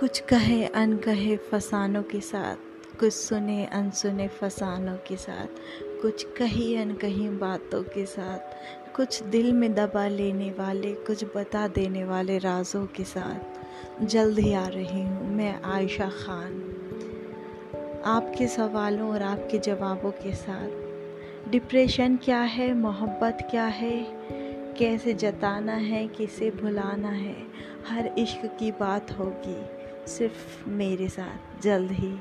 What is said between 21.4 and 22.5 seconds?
depression क्या